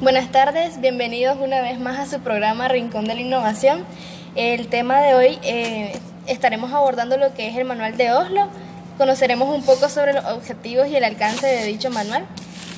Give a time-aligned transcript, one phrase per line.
[0.00, 3.84] Buenas tardes, bienvenidos una vez más a su programa Rincón de la Innovación.
[4.34, 8.48] El tema de hoy eh, estaremos abordando lo que es el manual de Oslo.
[8.98, 12.26] Conoceremos un poco sobre los objetivos y el alcance de dicho manual.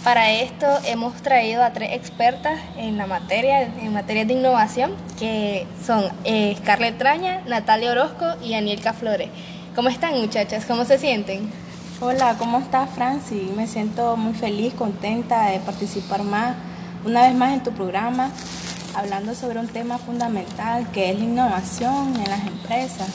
[0.05, 5.67] Para esto hemos traído a tres expertas en la materia, en materia de innovación, que
[5.85, 9.31] son eh, Scarlett Traña, Natalia Orozco y Anielka Flores.
[9.75, 10.67] ¿Cómo están muchachas?
[10.67, 11.51] ¿Cómo se sienten?
[11.99, 13.51] Hola, ¿cómo estás Franci?
[13.57, 16.55] Me siento muy feliz, contenta de participar más,
[17.07, 18.31] una vez más en tu programa,
[18.95, 23.09] hablando sobre un tema fundamental que es la innovación en las empresas.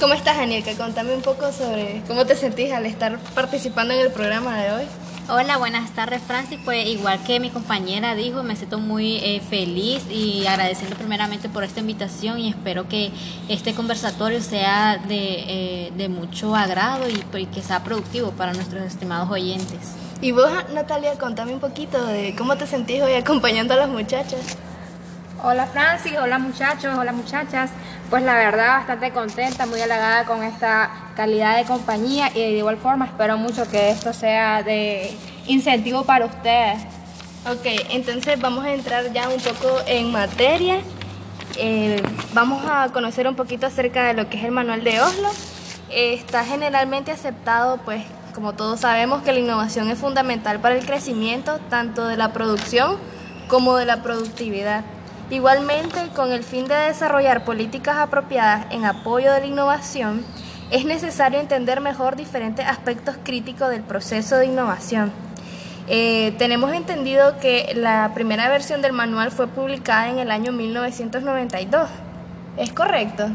[0.00, 0.74] ¿Cómo estás, Anielka?
[0.74, 4.84] Contame un poco sobre cómo te sentís al estar participando en el programa de hoy.
[5.32, 6.58] Hola, buenas tardes Francis.
[6.64, 11.62] Pues igual que mi compañera dijo, me siento muy eh, feliz y agradeciendo primeramente por
[11.62, 13.12] esta invitación y espero que
[13.48, 19.30] este conversatorio sea de, eh, de mucho agrado y, que sea productivo para nuestros estimados
[19.30, 19.94] oyentes.
[20.20, 24.40] Y vos, Natalia, contame un poquito de cómo te sentís hoy acompañando a las muchachas.
[25.44, 27.70] Hola Francis, hola muchachos, hola muchachas.
[28.10, 32.76] Pues la verdad bastante contenta, muy halagada con esta calidad de compañía y de igual
[32.76, 35.16] forma espero mucho que esto sea de
[35.46, 36.82] incentivo para ustedes.
[37.48, 40.80] Ok, entonces vamos a entrar ya un poco en materia.
[41.56, 42.02] Eh,
[42.34, 45.28] vamos a conocer un poquito acerca de lo que es el manual de Oslo.
[45.88, 51.60] está generalmente aceptado, pues como todos sabemos, que la innovación es fundamental para el crecimiento
[51.68, 52.96] tanto de la producción
[53.46, 54.84] como de la productividad.
[55.30, 60.24] Igualmente, con el fin de desarrollar políticas apropiadas en apoyo de la innovación,
[60.72, 65.12] es necesario entender mejor diferentes aspectos críticos del proceso de innovación.
[65.88, 71.88] Eh, tenemos entendido que la primera versión del manual fue publicada en el año 1992.
[72.56, 73.28] ¿Es correcto?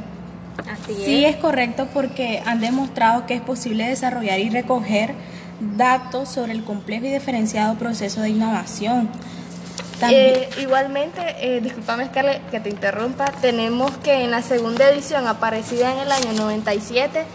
[0.70, 1.06] Así es.
[1.06, 5.14] Sí, es correcto porque han demostrado que es posible desarrollar y recoger
[5.78, 9.10] datos sobre el complejo y diferenciado proceso de innovación
[10.02, 15.94] eh, igualmente, eh, discúlpame Scarlett que te interrumpa, tenemos que en la segunda edición, aparecida
[15.94, 17.26] en el año 97,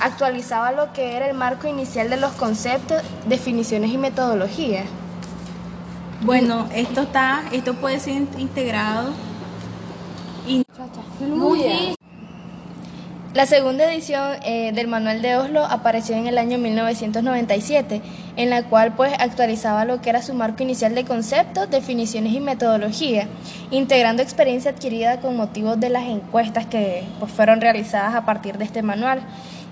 [0.00, 4.86] actualizaba lo que era el marco inicial de los conceptos, definiciones y metodologías.
[6.22, 9.10] Bueno, esto está, esto puede ser integrado.
[11.20, 11.96] Muy
[13.32, 18.02] la segunda edición eh, del Manual de Oslo apareció en el año 1997,
[18.34, 22.40] en la cual pues actualizaba lo que era su marco inicial de conceptos, definiciones y
[22.40, 23.28] metodología,
[23.70, 28.64] integrando experiencia adquirida con motivos de las encuestas que pues, fueron realizadas a partir de
[28.64, 29.20] este manual.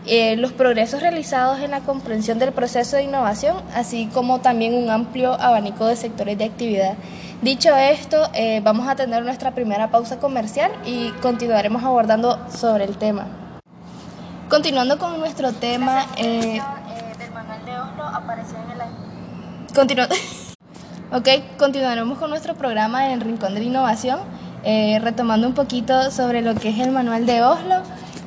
[0.07, 4.89] Eh, los progresos realizados en la comprensión del proceso de innovación, así como también un
[4.89, 6.95] amplio abanico de sectores de actividad.
[7.43, 12.97] Dicho esto, eh, vamos a tener nuestra primera pausa comercial y continuaremos abordando sobre el
[12.97, 13.48] tema.
[14.49, 16.07] Continuando con nuestro tema...
[16.17, 16.59] Eh,
[17.19, 18.81] del manual de Oslo apareció en el
[21.13, 24.21] ok, continuaremos con nuestro programa en Rincón de la Innovación,
[24.65, 27.83] eh, retomando un poquito sobre lo que es el manual de Oslo.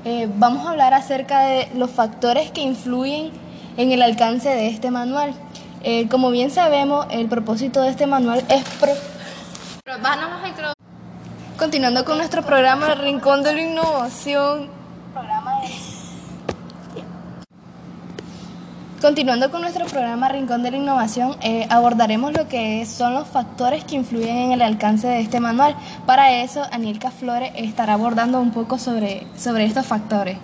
[0.06, 3.32] Eh, vamos a hablar acerca de los factores que influyen
[3.78, 5.34] en el alcance de este manual.
[6.12, 8.64] como bien sabemos, el propósito de este manual es...
[8.80, 8.92] Pro...
[11.58, 14.70] Continuando con nuestro programa Rincón de la Innovación.
[15.14, 15.92] Programa de...
[19.02, 23.84] Continuando con nuestro programa Rincón de la Innovación, eh, abordaremos lo que son los factores
[23.84, 25.76] que influyen en el alcance de este manual.
[26.06, 30.38] Para eso, Anielka Flores estará abordando un poco sobre, sobre estos factores.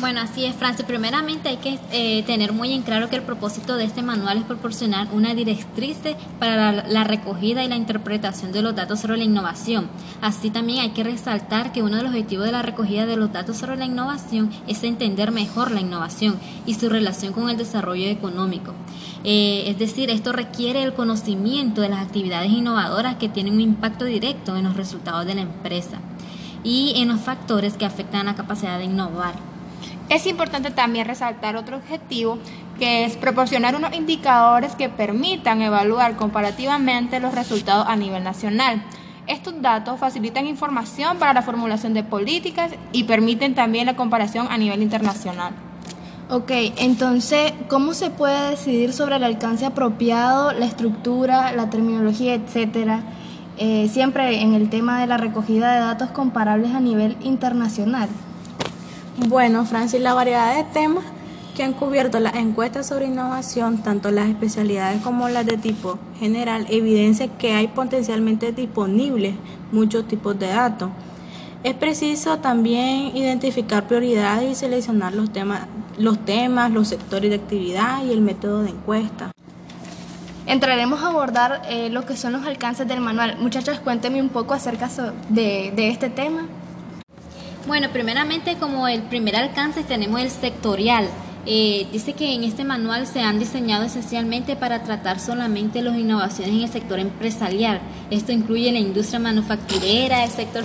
[0.00, 0.84] Bueno, así es, Francia.
[0.84, 4.44] Primeramente hay que eh, tener muy en claro que el propósito de este manual es
[4.44, 5.98] proporcionar una directriz
[6.40, 9.88] para la, recogida y la interpretación de los datos sobre la innovación.
[10.20, 13.32] Así también hay que resaltar que uno de los objetivos de la recogida de los
[13.32, 16.36] datos sobre la innovación es entender mejor la innovación
[16.66, 18.74] y su relación con el desarrollo económico.
[19.22, 24.04] Eh, es decir, esto requiere el conocimiento de las actividades innovadoras que tienen un impacto
[24.04, 25.98] directo en los resultados de la empresa
[26.64, 29.51] y en los factores que afectan la capacidad de innovar.
[30.08, 32.38] Es importante también resaltar otro objetivo
[32.78, 38.82] que es proporcionar unos indicadores que permitan evaluar comparativamente los resultados a nivel nacional.
[39.26, 44.58] Estos datos facilitan información para la formulación de políticas y permiten también la comparación a
[44.58, 45.52] nivel internacional.
[46.28, 53.00] Ok, entonces, ¿cómo se puede decidir sobre el alcance apropiado, la estructura, la terminología, etcétera?
[53.58, 58.08] Eh, siempre en el tema de la recogida de datos comparables a nivel internacional.
[59.16, 61.04] Bueno, Francis, la variedad de temas
[61.54, 66.66] que han cubierto las encuestas sobre innovación, tanto las especialidades como las de tipo general,
[66.70, 69.34] evidencia que hay potencialmente disponibles
[69.70, 70.88] muchos tipos de datos.
[71.62, 75.66] Es preciso también identificar prioridades y seleccionar los temas,
[75.98, 79.30] los temas, los sectores de actividad y el método de encuesta.
[80.46, 83.36] entraremos a abordar eh, lo que son los alcances del manual.
[83.38, 84.88] Muchachas, cuéntenme un poco acerca
[85.28, 86.46] de, de este tema.
[87.66, 91.08] Bueno, primeramente como el primer alcance tenemos el sectorial.
[91.46, 96.54] Eh, dice que en este manual se han diseñado esencialmente para tratar solamente las innovaciones
[96.54, 97.80] en el sector empresarial.
[98.10, 100.64] Esto incluye la industria manufacturera, el sector...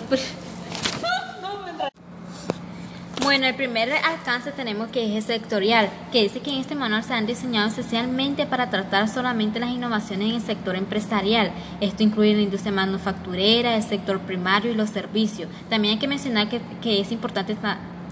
[3.28, 7.14] Bueno, el primer alcance tenemos que es sectorial, que dice que en este manual se
[7.14, 11.52] han diseñado esencialmente para tratar solamente las innovaciones en el sector empresarial.
[11.82, 15.50] Esto incluye la industria manufacturera, el sector primario y los servicios.
[15.70, 17.58] También hay que mencionar que, que es importante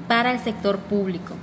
[0.06, 1.34] para el sector público.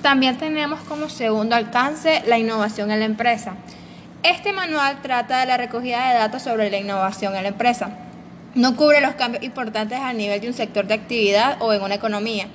[0.00, 3.56] También tenemos como segundo alcance la innovación en la empresa.
[4.22, 8.01] Este manual trata de la recogida de datos sobre la innovación en la empresa.
[8.54, 11.94] No cubre los cambios importantes a nivel de un sector de actividad o en una
[11.94, 12.48] economía,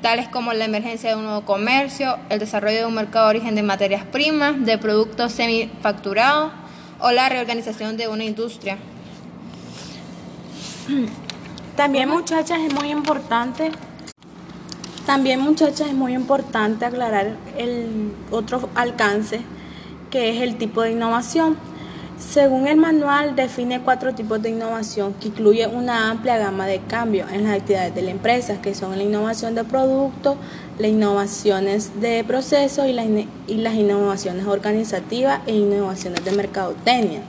[0.00, 3.54] tales como la emergencia de un nuevo comercio, el desarrollo de un mercado de origen
[3.54, 6.52] de materias primas, de productos semifacturados
[7.00, 8.78] o la reorganización de una industria.
[11.76, 13.72] También, muchachas, es muy importante
[15.06, 19.40] también muchachas es muy importante aclarar el otro alcance
[20.10, 21.56] que es el tipo de innovación.
[22.30, 27.30] Según el manual define cuatro tipos de innovación que incluye una amplia gama de cambios
[27.30, 30.36] en las actividades de la empresa, que son la innovación de producto,
[30.78, 32.92] las innovaciones de proceso y,
[33.48, 37.20] y las innovaciones organizativas e innovaciones de mercadotecnia.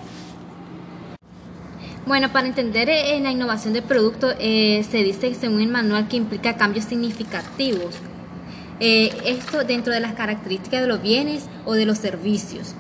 [2.06, 6.18] Bueno, para entender eh, la innovación de producto, eh, se dice según el manual que
[6.18, 7.96] implica cambios significativos.
[8.80, 12.76] Eh, esto dentro de las características de los bienes o de los servicios.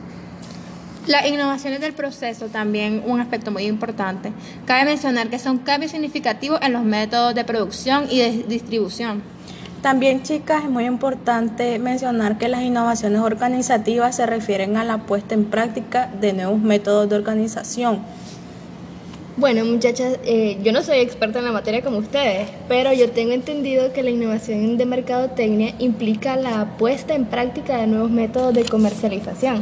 [1.07, 4.31] Las innovaciones del proceso también un aspecto muy importante.
[4.65, 9.21] Cabe mencionar que son cambios significativos en los métodos de producción y de distribución.
[9.81, 15.33] También, chicas, es muy importante mencionar que las innovaciones organizativas se refieren a la puesta
[15.33, 17.99] en práctica de nuevos métodos de organización
[19.35, 23.31] bueno, muchachas, eh, yo no soy experta en la materia como ustedes, pero yo tengo
[23.31, 28.63] entendido que la innovación de mercadotecnia implica la puesta en práctica de nuevos métodos de
[28.63, 29.61] comercialización.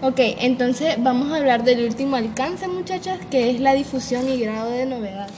[0.00, 4.70] Ok, entonces vamos a hablar del último alcance, muchachas, que es la difusión y grado
[4.70, 5.28] de novedad.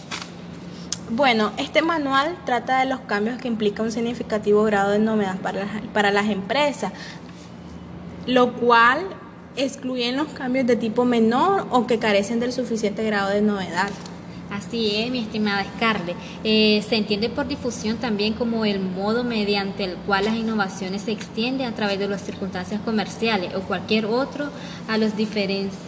[1.08, 5.66] Bueno, este manual trata de los cambios que implica un significativo grado de novedad para
[5.94, 6.92] para las empresas,
[8.26, 9.06] lo cual
[9.56, 13.88] excluyen los cambios de tipo menor o que carecen del suficiente grado de novedad.
[14.50, 16.16] Así es, mi estimada Scarlett.
[16.42, 21.12] Eh, se entiende por difusión también como el modo mediante el cual las innovaciones se
[21.12, 24.50] extienden a través de las circunstancias comerciales o cualquier otro
[24.88, 25.78] a los diferentes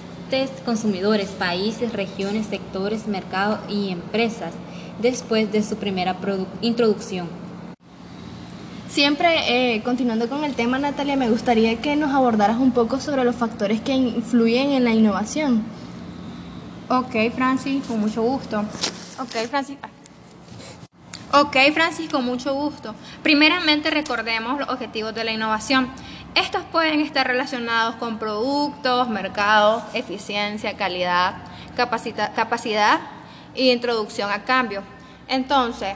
[0.65, 4.53] consumidores, países, regiones, sectores, mercados y empresas
[5.01, 6.17] después de su primera
[6.61, 7.29] introducción.
[8.89, 13.25] Siempre, eh, continuando con el tema, Natalia, me gustaría que nos abordaras un poco sobre
[13.25, 15.63] los factores que influyen en la innovación.
[16.93, 18.61] Ok, Francis, con mucho gusto.
[19.19, 19.79] Ok, Francis.
[21.33, 22.95] Ok, Francis, con mucho gusto.
[23.23, 25.89] Primeramente recordemos los objetivos de la innovación.
[26.35, 31.37] Estos pueden estar relacionados con productos, mercados, eficiencia, calidad,
[31.75, 33.01] capacidad
[33.55, 34.83] e introducción a cambio.
[35.29, 35.95] Entonces,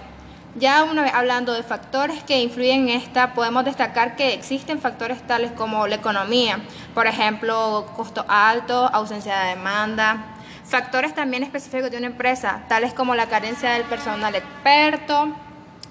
[0.54, 5.26] ya una vez hablando de factores que influyen en esta, podemos destacar que existen factores
[5.26, 6.60] tales como la economía,
[6.94, 10.35] por ejemplo, costo alto, ausencia de demanda,
[10.68, 15.28] factores también específicos de una empresa, tales como la carencia del personal experto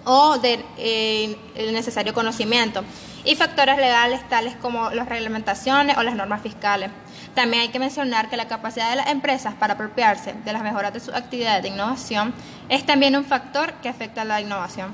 [0.03, 1.35] o del eh,
[1.71, 2.83] necesario conocimiento,
[3.23, 6.91] y factores legales tales como las reglamentaciones o las normas fiscales.
[7.33, 10.93] También hay que mencionar que la capacidad de las empresas para apropiarse de las mejoras
[10.93, 12.33] de sus actividades de innovación
[12.69, 14.93] es también un factor que afecta a la innovación.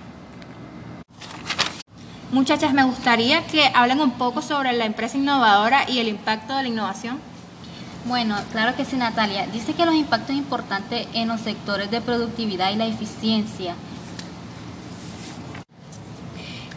[2.32, 6.64] Muchachas, me gustaría que hablen un poco sobre la empresa innovadora y el impacto de
[6.64, 7.31] la innovación.
[8.06, 9.48] Bueno, claro que sí, Natalia.
[9.48, 13.76] Dice que los impactos importantes en los sectores de productividad y la eficiencia.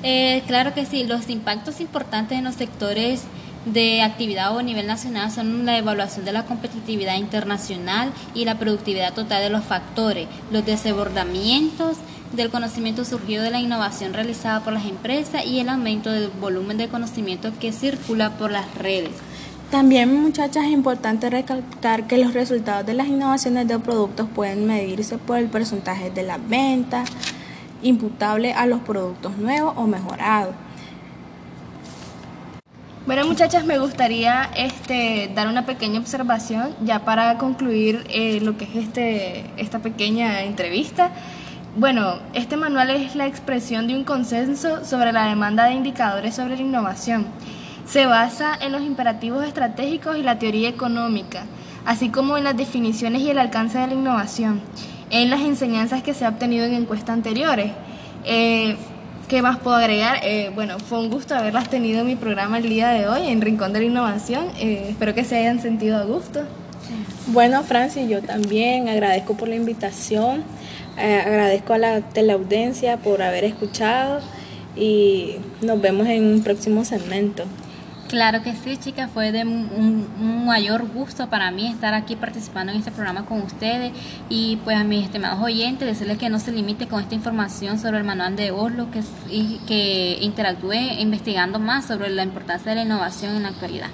[0.03, 3.23] Eh, claro que sí, los impactos importantes en los sectores
[3.65, 8.59] de actividad o a nivel nacional son la evaluación de la competitividad internacional y la
[8.59, 11.97] productividad total de los factores, los desbordamientos
[12.33, 16.77] del conocimiento surgido de la innovación realizada por las empresas y el aumento del volumen
[16.77, 19.13] de conocimiento que circula por las redes.
[19.75, 25.19] También, muchachas, es importante recalcar que los resultados de las innovaciones de productos pueden medirse
[25.19, 27.11] por el porcentaje de las ventas
[27.83, 30.55] imputable a los productos nuevos o mejorados
[33.05, 38.67] bueno, muchachas, me gustaría este, dar una pequeña observación ya para concluir eh, lo que
[38.67, 41.11] es este, esta pequeña entrevista.
[41.77, 46.55] Bueno, este manual es la expresión de un consenso sobre la demanda de indicadores sobre
[46.55, 47.27] la innovación.
[47.87, 51.45] Se basa en los imperativos estratégicos y la teoría económica,
[51.85, 54.61] así como en las definiciones y el alcance de la innovación,
[55.11, 57.73] en las enseñanzas que se ha obtenido en encuestas anteriores.
[58.25, 58.77] Eh,
[59.29, 60.19] ¿Qué más puedo agregar?
[60.23, 63.41] Eh, bueno, fue un gusto haberlas tenido en mi programa el día de hoy, en
[63.41, 64.47] Rincón de la Innovación.
[64.59, 66.43] Eh, espero que se hayan sentido a gusto.
[67.29, 70.45] Bueno, Francis, yo también agradezco por la invitación,
[70.99, 74.21] eh, agradezco a la teleaudiencia por haber escuchado
[74.77, 77.45] y nos vemos en un próximo segmento.
[78.15, 82.71] Claro que sí, chicas, fue de un, un, mayor gusto para mí estar aquí participando
[82.71, 83.91] en este programa con ustedes
[84.29, 87.99] y pues a mis estimados oyentes decirles que no se limite con esta información sobre
[87.99, 92.83] el manual de Oslo, que, y que interactúe investigando más sobre la importancia de la
[92.83, 93.89] innovación en la actualidad.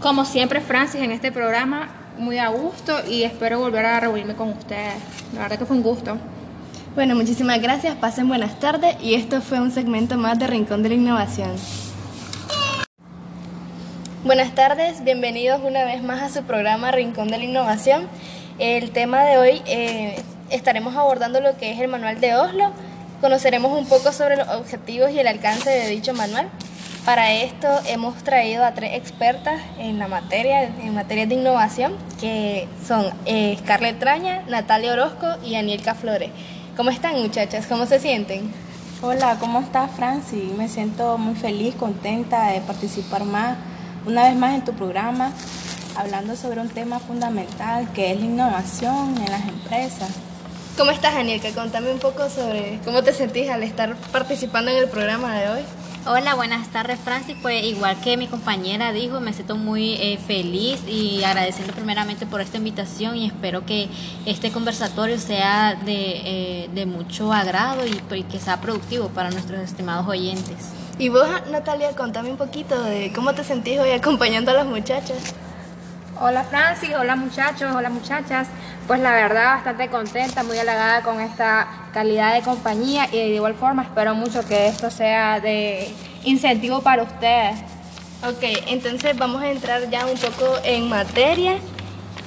[0.00, 4.50] Como siempre, Francis, en este programa muy a gusto y espero volver a reunirme con
[4.50, 5.02] ustedes.
[5.34, 6.16] La verdad que fue un gusto.
[6.94, 10.90] Bueno, muchísimas gracias, pasen buenas tardes y esto fue un segmento más de Rincón de
[10.90, 11.87] la Innovación.
[14.24, 18.08] Buenas tardes, bienvenidos una vez más a su programa Rincón de la Innovación.
[18.58, 20.20] El tema de hoy eh,
[20.50, 22.72] estaremos abordando lo que es el manual de Oslo,
[23.20, 26.48] conoceremos un poco sobre los objetivos y el alcance de dicho manual.
[27.04, 32.66] Para esto hemos traído a tres expertas en la materia, en materia de innovación, que
[32.84, 36.30] son eh, Scarlett Traña, Natalia Orozco y Anielka Flores.
[36.76, 37.68] ¿Cómo están muchachas?
[37.68, 38.52] ¿Cómo se sienten?
[39.00, 40.52] Hola, ¿cómo estás Franci?
[40.58, 43.56] Me siento muy feliz, contenta de participar más,
[44.08, 45.32] una vez más en tu programa,
[45.94, 50.08] hablando sobre un tema fundamental que es la innovación en las empresas.
[50.78, 51.50] ¿Cómo estás, Anielka?
[51.52, 55.60] Contame un poco sobre cómo te sentís al estar participando en el programa de hoy.
[56.06, 57.36] Hola, buenas tardes Francis.
[57.42, 62.40] Pues igual que mi compañera dijo, me siento muy eh, feliz y agradeciendo primeramente por
[62.40, 63.88] esta invitación y espero que
[64.24, 69.60] este conversatorio sea de, eh, de mucho agrado y, y, que sea productivo para nuestros
[69.60, 70.72] estimados oyentes.
[71.00, 75.32] Y vos, Natalia, contame un poquito de cómo te sentís hoy acompañando a las muchachas.
[76.20, 78.48] Hola Francis, hola muchachos, hola muchachas.
[78.88, 83.54] Pues la verdad bastante contenta, muy halagada con esta calidad de compañía y de igual
[83.54, 85.88] forma espero mucho que esto sea de
[86.24, 87.60] incentivo para ustedes.
[88.26, 91.58] Ok, entonces vamos a entrar ya un poco en materia.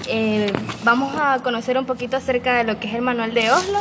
[0.07, 0.53] Eh,
[0.85, 3.79] vamos a conocer un poquito acerca de lo que es el manual de Oslo.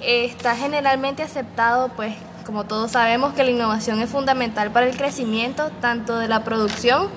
[0.00, 4.96] Eh, está generalmente aceptado, pues como todos sabemos, que la innovación es fundamental para el
[4.96, 7.08] crecimiento tanto de la producción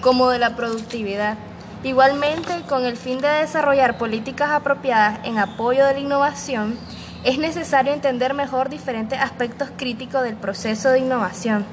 [0.00, 1.36] como de la productividad.
[1.82, 6.78] Igualmente, con el fin de desarrollar políticas apropiadas en apoyo de la innovación,
[7.24, 11.64] es necesario entender mejor diferentes aspectos críticos del proceso de innovación.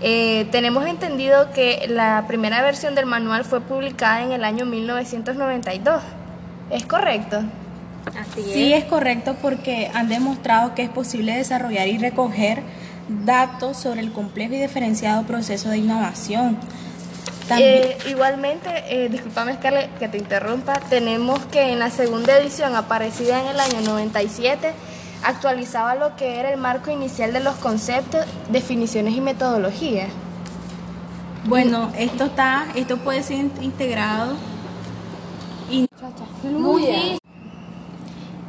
[0.00, 6.02] Eh, tenemos entendido que la primera versión del manual fue publicada en el año 1992.
[6.70, 7.42] ¿Es correcto?
[8.08, 8.52] Así es.
[8.52, 12.62] Sí, es correcto porque han demostrado que es posible desarrollar y recoger
[13.24, 16.58] datos sobre el complejo y diferenciado proceso de innovación
[17.50, 23.40] eh, igualmente, eh, discúlpame Scarlett que te interrumpa, tenemos que en la segunda edición, aparecida
[23.40, 24.72] en el año 97,
[25.22, 30.08] actualizaba lo que era el marco inicial de los conceptos, definiciones y metodologías.
[31.46, 34.34] Bueno, esto está, esto puede ser integrado.
[35.70, 35.86] Y...
[36.42, 37.23] Muy bien.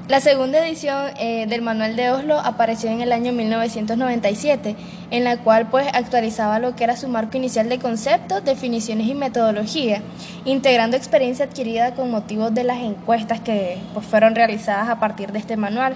[0.08, 4.76] La segunda edición eh, del Manual de Oslo apareció en el año 1997,
[5.10, 9.16] en la cual pues actualizaba lo que era su marco inicial de conceptos, definiciones y
[9.16, 10.04] metodología,
[10.46, 15.40] integrando experiencia adquirida con motivos de las encuestas que pues, fueron realizadas a partir de
[15.40, 15.96] este manual.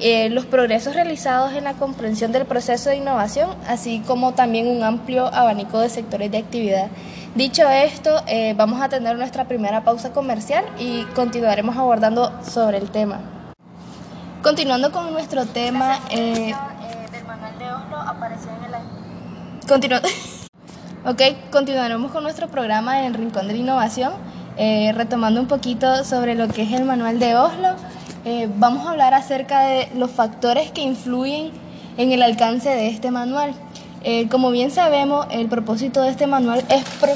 [0.00, 4.82] Eh, los progresos realizados en la comprensión del proceso de innovación, así como también un
[4.82, 6.88] amplio abanico de sectores de actividad.
[7.34, 12.90] Dicho esto, eh, vamos a tener nuestra primera pausa comercial y continuaremos abordando sobre el
[12.90, 13.41] tema.
[14.42, 16.00] Continuando con nuestro tema...
[16.10, 16.52] Eh,
[17.12, 18.74] del manual de Oslo apareció en el
[21.06, 24.12] ok, continuaremos con nuestro programa en Rincón de la Innovación,
[24.56, 27.76] eh, retomando un poquito sobre lo que es el manual de Oslo.
[28.24, 31.52] Eh, vamos a hablar acerca de los factores que influyen
[31.96, 33.54] en el alcance de este manual.
[34.02, 36.84] Eh, como bien sabemos, el propósito de este manual es...
[37.00, 37.12] Pro...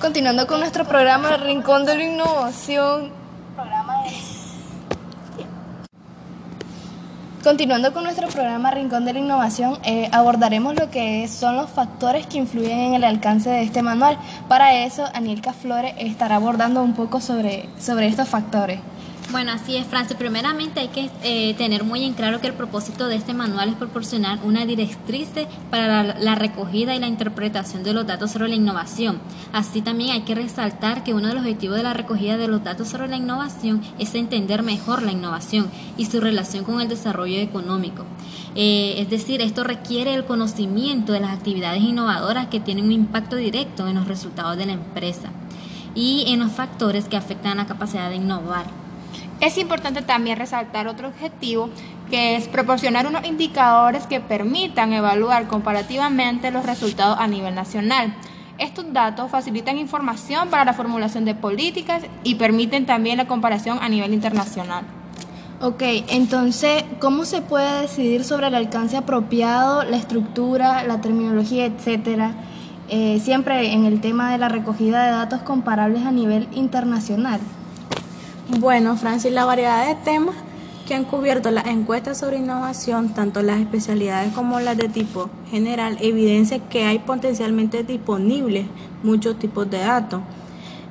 [0.00, 3.12] Continuando con nuestro programa Rincón de la Innovación.
[3.54, 4.34] Programa de...
[7.44, 12.26] Continuando con nuestro programa Rincón de la Innovación, eh, abordaremos lo que son los factores
[12.26, 14.16] que influyen en el alcance de este manual.
[14.48, 18.80] Para eso, Anielka Flores estará abordando un poco sobre, sobre estos factores.
[19.30, 20.16] Bueno, así es, Francis.
[20.16, 23.74] Primeramente hay que eh, tener muy en claro que el propósito de este manual es
[23.74, 25.28] proporcionar una directriz
[25.70, 29.18] para la, recogida y la interpretación de los datos sobre la innovación.
[29.52, 32.62] Así también hay que resaltar que uno de los objetivos de la recogida de los
[32.62, 37.38] datos sobre la innovación es entender mejor la innovación y su relación con el desarrollo
[37.38, 38.04] económico.
[38.54, 43.36] Eh, es decir, esto requiere el conocimiento de las actividades innovadoras que tienen un impacto
[43.36, 45.30] directo en los resultados de la empresa
[45.94, 48.83] y en los factores que afectan la capacidad de innovar.
[49.40, 51.68] Es importante también resaltar otro objetivo
[52.10, 58.14] que es proporcionar unos indicadores que permitan evaluar comparativamente los resultados a nivel nacional.
[58.58, 63.88] Estos datos facilitan información para la formulación de políticas y permiten también la comparación a
[63.88, 64.84] nivel internacional.
[65.60, 72.32] Ok, entonces, ¿cómo se puede decidir sobre el alcance apropiado, la estructura, la terminología, etcétera?
[72.88, 77.40] Eh, siempre en el tema de la recogida de datos comparables a nivel internacional.
[78.48, 80.34] Bueno, Francis, la variedad de temas
[80.86, 85.96] que han cubierto las encuestas sobre innovación, tanto las especialidades como las de tipo general,
[86.02, 88.66] evidencia que hay potencialmente disponibles
[89.02, 90.20] muchos tipos de datos.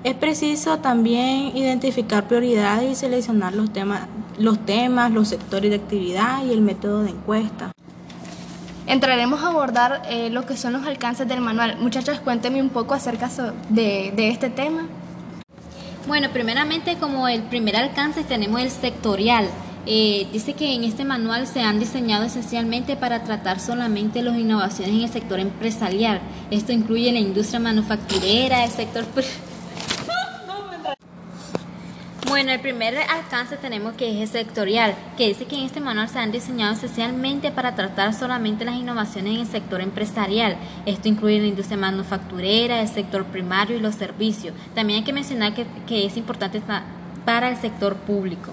[0.03, 4.07] Es preciso también identificar prioridades y seleccionar los temas,
[4.39, 7.72] los temas, los sectores de actividad y el método de encuesta.
[8.88, 11.77] Entraremos a abordar eh, lo que son los alcances del manual.
[11.79, 13.29] Muchachas, cuéntenme un poco acerca
[13.69, 14.88] de, de este tema.
[16.05, 19.48] Bueno, primeramente como el primer alcance tenemos el sectorial.
[19.86, 24.95] Eh, dice que en este manual se han diseñado esencialmente para tratar solamente las innovaciones
[24.95, 26.22] en el sector empresarial.
[26.51, 29.05] Esto incluye la industria manufacturera, el sector...
[32.34, 36.18] Bueno, el primer alcance tenemos que es sectorial, que dice que en este manual se
[36.18, 40.58] han diseñado esencialmente para tratar solamente las innovaciones en el sector empresarial.
[40.88, 44.56] Esto incluye la industria manufacturera, el sector primario y los servicios.
[44.74, 46.60] También hay que mencionar que, que es importante
[47.24, 48.52] para el sector público.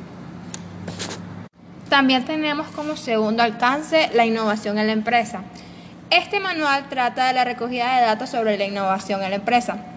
[1.89, 5.41] También tenemos como segundo alcance la innovación en la empresa.
[6.11, 9.90] Este manual trata de la recogida de datos sobre la innovación en la empresa.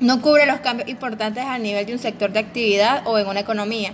[0.00, 3.40] No cubre los cambios importantes a nivel de un sector de actividad o en una
[3.40, 3.92] economía,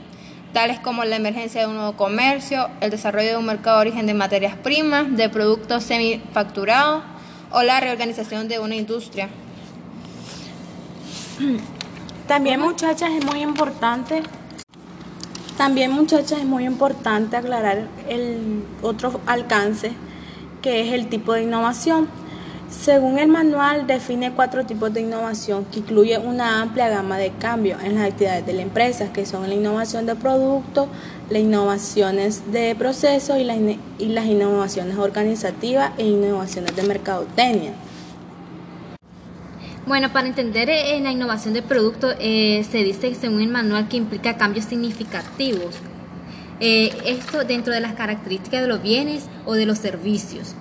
[0.52, 4.06] tales como la emergencia de un nuevo comercio, el desarrollo de un mercado de origen
[4.06, 7.02] de materias primas, de productos semifacturados
[7.50, 9.28] o la reorganización de una industria.
[12.28, 14.22] También muchachas es muy importante
[15.56, 19.92] también muchachas es muy importante aclarar el otro alcance
[20.62, 22.08] que es el tipo de innovación.
[22.80, 27.82] Según el manual, define cuatro tipos de innovación que incluye una amplia gama de cambios
[27.82, 30.88] en las actividades de la empresa, que son la innovación de producto,
[31.30, 37.72] las innovaciones de procesos y, y las innovaciones organizativas e innovaciones de mercadotecnia.
[39.86, 43.96] Bueno, para entender eh, la innovación de producto, eh, se dice según el manual que
[43.96, 45.76] implica cambios significativos.
[46.60, 50.54] Eh, esto dentro de las características de los bienes o de los servicios.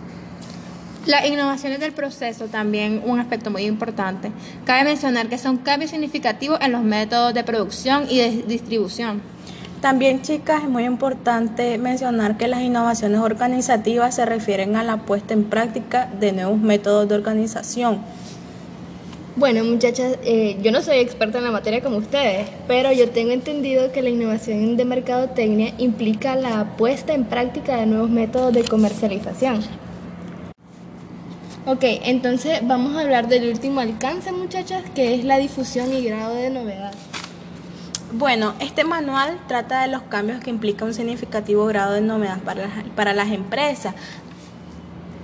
[1.06, 4.32] Las innovaciones del proceso también un aspecto muy importante.
[4.64, 9.22] Cabe mencionar que son cambios significativos en los métodos de producción y de distribución.
[9.82, 15.34] También, chicas, es muy importante mencionar que las innovaciones organizativas se refieren a la puesta
[15.34, 18.00] en práctica de nuevos métodos de organización.
[19.36, 23.32] Bueno, muchachas, eh, yo no soy experta en la materia como ustedes, pero yo tengo
[23.32, 28.64] entendido que la innovación de mercadotecnia implica la puesta en práctica de nuevos métodos de
[28.64, 29.60] comercialización.
[31.66, 36.36] Ok, entonces vamos a hablar del último alcance, muchachas, que es la difusión y grado
[36.36, 36.94] de novedad.
[38.12, 42.68] Bueno, este manual trata de los cambios que implica un significativo grado de novedad para
[42.68, 43.96] las, para las empresas,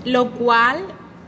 [0.05, 0.77] lo cual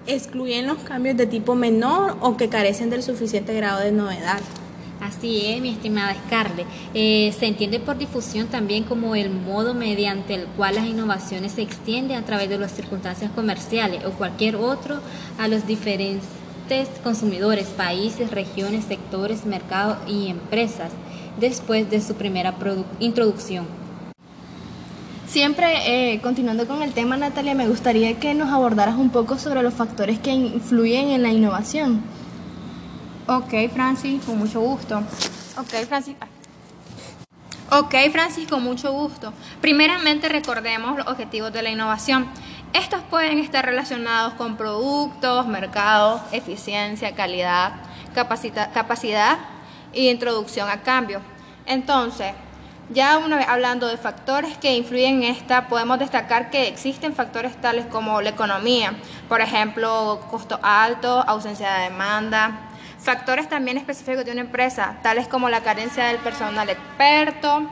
[0.08, 4.39] excluyen los cambios de tipo menor o que carecen del suficiente grado de novedad.
[5.02, 6.68] Así es, mi estimada Scarlett.
[6.94, 11.64] Eh, se entiende por difusión también como el modo mediante el cual las innovaciones se
[11.64, 15.00] extienden a través de las circunstancias comerciales o cualquier otro
[15.40, 16.28] a los diferentes
[17.04, 20.92] consumidores, países, regiones, sectores, mercados y empresas
[21.40, 22.56] después de su primera
[23.00, 23.66] introducción.
[25.28, 29.64] Siempre, eh, continuando con el tema, Natalia, me gustaría que nos abordaras un poco sobre
[29.64, 32.04] los factores que influyen en la innovación.
[33.32, 34.98] Ok, Francis, con mucho gusto.
[35.58, 36.17] Ok, Francis.
[37.70, 39.32] Ok, Francis, con mucho gusto.
[39.62, 42.28] Primeramente recordemos los objetivos de la innovación.
[42.74, 47.76] Estos pueden estar relacionados con productos, mercados, eficiencia, calidad,
[48.13, 49.39] capacidad
[49.94, 51.22] y introducción a cambio.
[51.65, 52.34] Entonces,
[52.89, 57.56] ya una vez hablando de factores que influyen en esta, podemos destacar que existen factores
[57.62, 58.94] tales como la economía,
[59.30, 62.67] por ejemplo, costo alto, ausencia de demanda,
[63.02, 67.64] Factores también específicos de una empresa, tales como la carencia del personal experto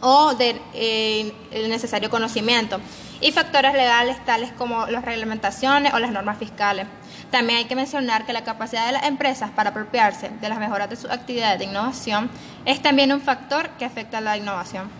[0.00, 1.32] o del eh,
[1.68, 2.80] necesario conocimiento
[3.20, 6.86] y factores legales tales como las reglamentaciones o las normas fiscales.
[7.30, 10.88] También hay que mencionar que la capacidad de las empresas para apropiarse de las mejoras
[10.88, 12.30] de sus actividades de innovación
[12.64, 14.90] es también un factor que afecta a la innovación.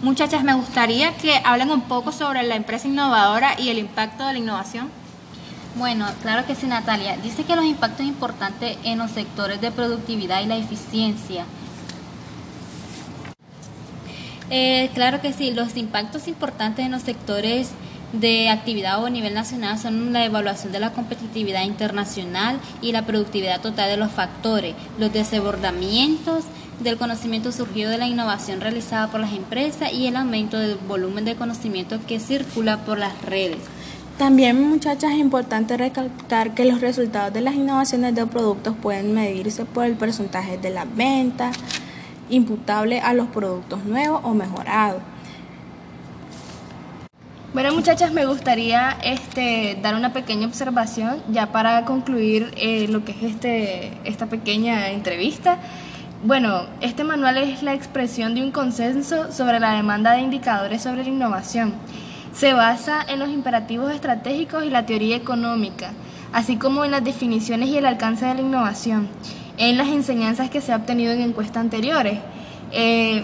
[0.00, 4.32] Muchachas, me gustaría que hablen un poco sobre la empresa innovadora y el impacto de
[4.32, 5.01] la innovación.
[5.74, 7.16] Bueno, claro que sí, Natalia.
[7.16, 11.46] Dice que los impactos importantes en los sectores de productividad y la eficiencia
[14.54, 17.70] eh, claro que sí, los impactos importantes en los sectores
[18.12, 23.06] de actividad o a nivel nacional son la evaluación de la competitividad internacional y la
[23.06, 26.44] productividad total de los factores, los desbordamientos
[26.80, 31.24] del conocimiento surgido de la innovación realizada por las empresas y el aumento del volumen
[31.24, 33.60] de conocimiento que circula por las redes.
[34.18, 39.64] También, muchachas, es importante recalcar que los resultados de las innovaciones de productos pueden medirse
[39.64, 41.56] por el porcentaje de las ventas,
[42.28, 45.02] imputable a los productos nuevos o mejorados.
[47.52, 53.12] Bueno muchachas, me gustaría este, dar una pequeña observación ya para concluir eh, lo que
[53.12, 55.58] es este, esta pequeña entrevista.
[56.24, 61.02] Bueno, este manual es la expresión de un consenso sobre la demanda de indicadores sobre
[61.02, 61.74] la innovación.
[62.34, 65.92] Se basa en los imperativos estratégicos y la teoría económica,
[66.32, 69.08] así como en las definiciones y el alcance de la innovación
[69.58, 72.18] en las enseñanzas que se ha obtenido en encuestas anteriores.
[72.72, 73.22] Eh,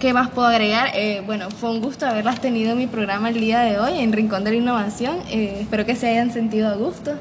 [0.00, 0.90] ¿Qué más puedo agregar?
[0.94, 4.12] Eh, bueno, fue un gusto haberlas tenido en mi programa el día de hoy, en
[4.12, 5.18] Rincón de la Innovación.
[5.30, 7.12] Eh, espero que se hayan sentido a gusto.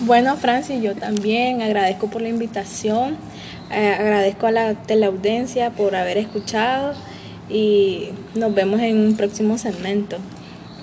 [0.00, 3.16] Bueno, Francis, yo también agradezco por la invitación,
[3.68, 6.94] agradezco a la teleaudiencia por haber escuchado
[7.50, 10.18] y nos vemos en un próximo segmento.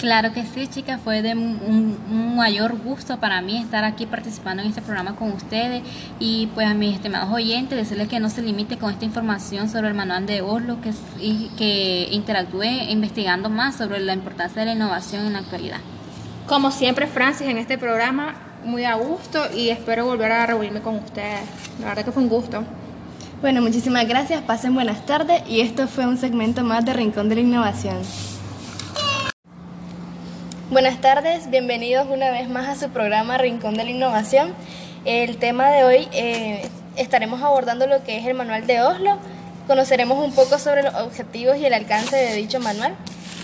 [0.05, 4.69] Claro que sí, chicas, fue de un, mayor gusto para mí estar aquí participando en
[4.69, 5.81] este programa con ustedes
[6.19, 9.87] y pues a mis estimados oyentes decirles que no se limite con esta información sobre
[9.87, 14.73] el manual de Oslo que, y que interactúe investigando más sobre la importancia de la
[14.73, 15.79] innovación en la actualidad.
[16.45, 20.97] Como siempre, Francis, en este programa, muy a gusto y espero volver a reunirme con
[20.97, 21.49] ustedes.
[21.79, 22.63] La verdad que fue un gusto.
[23.41, 27.33] Bueno, muchísimas gracias, pasen buenas tardes y esto fue un segmento más de Rincón de
[27.33, 28.34] la Innovación.
[30.71, 34.51] Buenas tardes, bienvenidos una vez más a su programa Rincón de la Innovación.
[35.05, 39.19] El tema de hoy eh, estaremos abordando lo que es el manual de Oslo.
[39.67, 42.95] Conoceremos un poco sobre los objetivos y el alcance de dicho manual.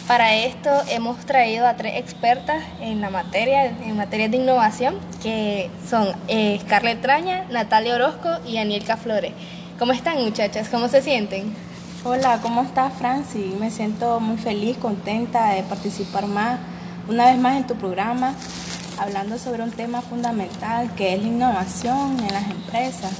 [0.07, 5.69] Para esto hemos traído a tres expertas en la materia, en materia de innovación, que
[5.87, 9.33] son eh, Scarlett Traña, Natalia Orozco y Anielka Flores.
[9.77, 10.69] ¿Cómo están muchachas?
[10.69, 11.53] ¿Cómo se sienten?
[12.03, 13.55] Hola, ¿cómo estás Franci?
[13.59, 16.59] Me siento muy feliz, contenta de participar más
[17.11, 18.33] una vez más en tu programa,
[18.97, 23.11] hablando sobre un tema fundamental que es la innovación en las empresas.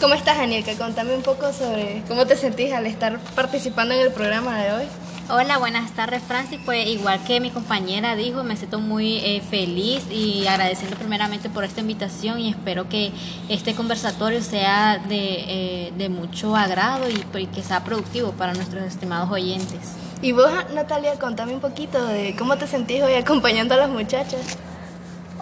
[0.00, 0.74] ¿Cómo estás, Anielka?
[0.74, 4.84] Contame un poco sobre cómo te sentís al estar participando en el programa de hoy.
[5.30, 6.60] Hola, buenas tardes, Francis.
[6.62, 11.64] Pues igual que mi compañera dijo, me siento muy eh, feliz y agradeciendo primeramente por
[11.64, 13.12] esta invitación y espero que
[13.48, 18.82] este conversatorio sea de, eh, de mucho agrado y pues, que sea productivo para nuestros
[18.82, 19.96] estimados oyentes.
[20.22, 24.56] Y vos, Natalia, contame un poquito de cómo te sentís hoy acompañando a las muchachas.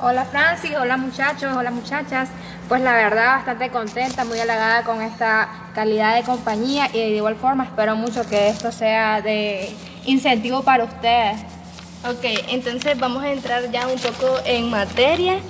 [0.00, 2.30] Hola Francis, hola muchachos, hola muchachas.
[2.66, 7.36] Pues la verdad bastante contenta, muy halagada con esta calidad de compañía y de igual
[7.36, 9.68] forma espero mucho que esto sea de
[10.06, 11.42] incentivo para ustedes.
[12.08, 15.40] Ok, entonces vamos a entrar ya un poco en materia.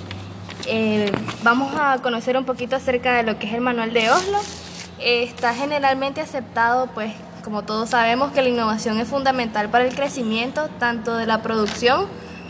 [0.67, 1.09] Eh,
[1.41, 4.39] vamos a conocer un poquito acerca de lo que es el manual de Oslo.
[4.99, 10.69] está generalmente aceptado pues como todos sabemos que la innovación es fundamental para el crecimiento
[10.79, 12.07] tanto de la producción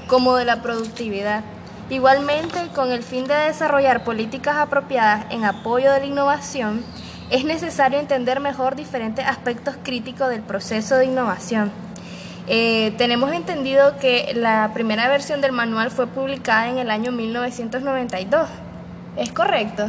[0.08, 1.44] como de la productividad.
[1.90, 6.84] Igualmente, con el fin de desarrollar políticas apropiadas en apoyo de la innovación,
[7.30, 11.72] es necesario entender mejor diferentes aspectos críticos del proceso de innovación.
[12.48, 18.50] Eh, tenemos entendido que la primera versión del manual fue publicada en el año 1992.
[19.16, 19.88] ¿Es correcto?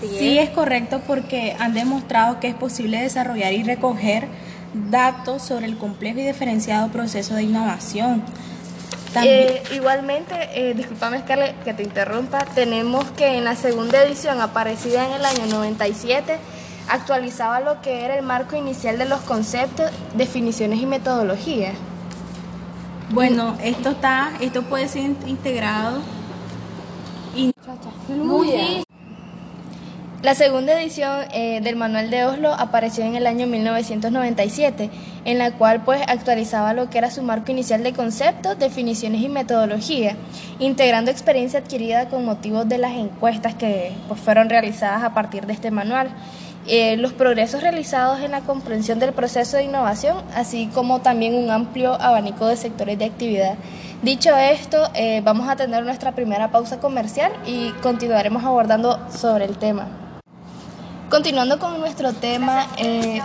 [0.00, 0.50] Sí, es.
[0.50, 4.28] correcto porque han demostrado que es posible desarrollar y recoger
[4.90, 8.22] datos sobre el complejo y diferenciado proceso de innovación.
[9.24, 15.06] Eh, igualmente, eh, discúlpame Scarlett que te interrumpa, tenemos que en la segunda edición, aparecida
[15.06, 16.38] en el año 97,
[16.88, 21.74] actualizaba lo que era el marco inicial de los conceptos, definiciones y metodologías.
[23.12, 25.98] Bueno, esto está, esto puede ser integrado
[27.34, 27.52] y
[28.08, 28.84] muy
[30.22, 34.90] la segunda edición eh, del Manual de Oslo apareció en el año 1997,
[35.24, 39.30] en la cual pues actualizaba lo que era su marco inicial de conceptos, definiciones y
[39.30, 40.16] metodología,
[40.58, 45.54] integrando experiencia adquirida con motivos de las encuestas que pues, fueron realizadas a partir de
[45.54, 46.10] este manual.
[46.66, 51.50] eh, los progresos realizados en la comprensión del proceso de innovación, así como también un
[51.50, 53.54] amplio abanico de sectores de actividad.
[54.02, 59.56] Dicho esto, eh, vamos a tener nuestra primera pausa comercial y continuaremos abordando sobre el
[59.56, 60.09] tema.
[61.10, 62.66] Continuando con nuestro tema...
[62.78, 63.20] Eh,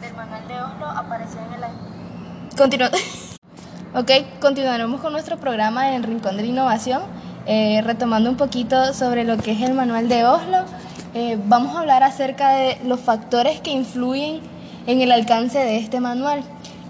[0.00, 1.62] del manual de Oslo apareció en el...
[3.94, 7.02] ok, continuaremos con nuestro programa en Rincón de la Innovación,
[7.46, 10.66] retomando un poquito sobre lo que es el manual de Oslo.
[11.14, 14.40] Eh, vamos a hablar acerca de los factores que influyen
[14.86, 16.42] en el alcance de este manual.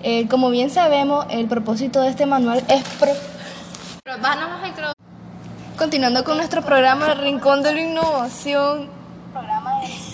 [0.02, 2.84] Eh, como bien sabemos, el propósito de este manual es...
[5.76, 8.88] Continuando con nuestro programa Rincón de la Innovación.
[9.32, 10.12] Programa de...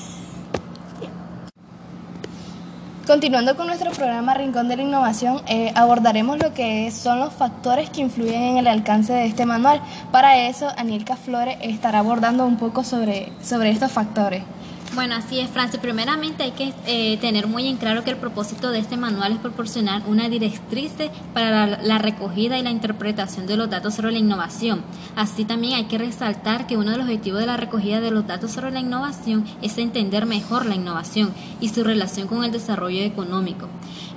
[3.08, 7.88] Continuando con nuestro programa Rincón de la Innovación, eh, abordaremos lo que son los factores
[7.88, 9.80] que influyen en el alcance de este manual.
[10.12, 14.42] Para eso, Anielka Flores estará abordando un poco sobre, sobre estos factores.
[14.94, 15.78] Bueno, así es, Francis.
[15.80, 19.38] Primeramente hay que eh, tener muy en claro que el propósito de este manual es
[19.38, 20.92] proporcionar una directriz
[21.34, 24.82] para la, recogida y la interpretación de los datos sobre la innovación.
[25.14, 28.26] Así también hay que resaltar que uno de los objetivos de la recogida de los
[28.26, 33.02] datos sobre la innovación es entender mejor la innovación y su relación con el desarrollo
[33.02, 33.68] económico.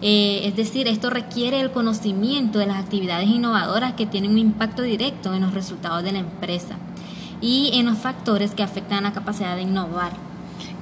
[0.02, 4.82] Eh, es decir, esto requiere el conocimiento de las actividades innovadoras que tienen un impacto
[4.82, 6.78] directo en los resultados de la empresa
[7.42, 10.31] y en los factores que afectan la capacidad de innovar.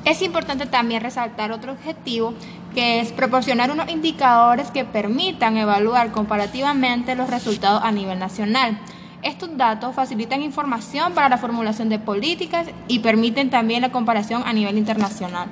[0.06, 2.34] Es importante también resaltar otro objetivo
[2.74, 8.80] que es proporcionar unos indicadores que permitan evaluar comparativamente los resultados a nivel nacional.
[9.22, 14.54] Estos datos facilitan información para la formulación de políticas y permiten también la comparación a
[14.54, 15.50] nivel internacional.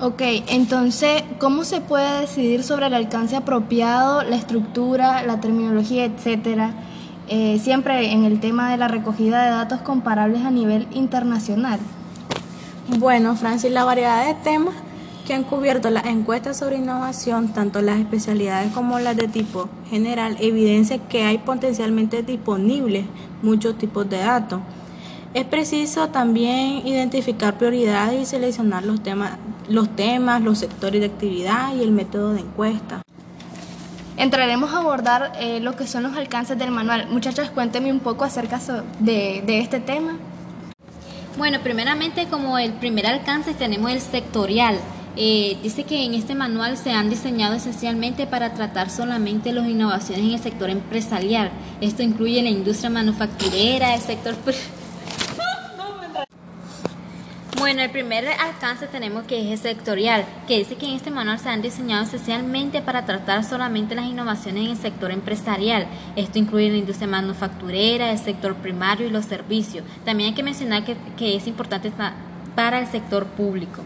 [0.00, 6.72] Ok, entonces, ¿cómo se puede decidir sobre el alcance apropiado, la estructura, la terminología, etcétera?
[7.28, 11.80] Eh, siempre en el tema de la recogida de datos comparables a nivel internacional.
[12.86, 14.74] Bueno, Francis, la variedad de temas
[15.26, 20.36] que han cubierto las encuestas sobre innovación, tanto las especialidades como las de tipo general,
[20.38, 23.06] evidencia que hay potencialmente disponibles
[23.42, 24.60] muchos tipos de datos.
[25.32, 31.74] Es preciso también identificar prioridades y seleccionar los temas, los, temas, los sectores de actividad
[31.74, 33.00] y el método de encuesta.
[34.18, 37.08] Entraremos a abordar eh, lo que son los alcances del manual.
[37.10, 38.60] Muchachas, cuéntenme un poco acerca
[39.00, 40.18] de, de este tema.
[41.36, 44.78] Bueno, primeramente como el primer alcance tenemos el sectorial.
[45.16, 50.24] Eh, dice que en este manual se han diseñado esencialmente para tratar solamente las innovaciones
[50.24, 51.50] en el sector empresarial.
[51.80, 54.34] Esto incluye la industria manufacturera, el sector...
[57.64, 61.48] Bueno, el primer alcance tenemos que es sectorial, que dice que en este manual se
[61.48, 65.86] han diseñado esencialmente para tratar solamente las innovaciones en el sector empresarial.
[66.14, 69.82] Esto incluye la industria manufacturera, el sector primario y los servicios.
[70.04, 71.90] También hay que mencionar que, que es importante
[72.54, 73.80] para el sector público.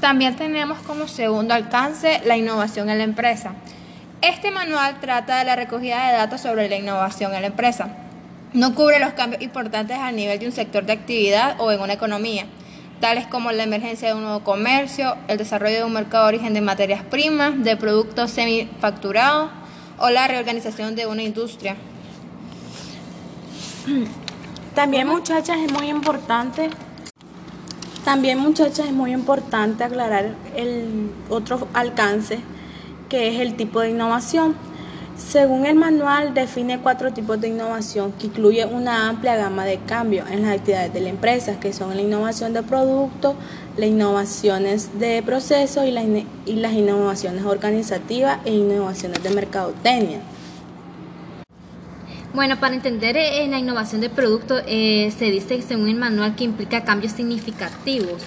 [0.00, 3.52] También tenemos como segundo alcance la innovación en la empresa.
[4.22, 8.01] Este manual trata de la recogida de datos sobre la innovación en la empresa.
[8.54, 11.94] No cubre los cambios importantes a nivel de un sector de actividad o en una
[11.94, 12.46] economía,
[13.00, 16.54] tales como la emergencia de un nuevo comercio, el desarrollo de un mercado de origen
[16.54, 19.50] de materias primas, de productos semifacturados
[19.98, 21.76] o la reorganización de una industria.
[24.74, 26.70] También muchachas es muy importante
[28.04, 32.40] también muchachas es muy importante aclarar el otro alcance
[33.08, 34.56] que es el tipo de innovación.
[35.16, 40.30] Según el manual, define cuatro tipos de innovación que incluye una amplia gama de cambios
[40.30, 43.34] en las actividades de la empresa, que son la innovación de producto,
[43.76, 50.20] las innovaciones de procesos y, las innovaciones organizativas e innovaciones de mercadotecnia.
[52.34, 56.44] Bueno, para entender eh, la innovación de producto, eh, se dice según el manual que
[56.44, 58.22] implica cambios significativos.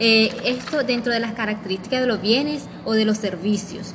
[0.00, 3.94] Eh, esto dentro de las características de los bienes o de los servicios.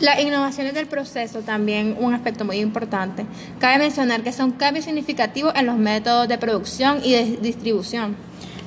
[0.00, 3.26] Las innovaciones del proceso también un aspecto muy importante.
[3.58, 8.14] Cabe mencionar que son cambios significativos en los métodos de producción y de distribución.